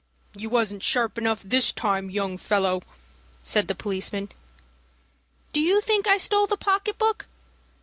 [0.35, 2.81] "You wasn't sharp enough this time, young fellow,"
[3.43, 4.29] said the policeman.
[5.53, 7.27] "Do you think I stole the pocket book?"